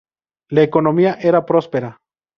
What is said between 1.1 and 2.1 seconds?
era próspera.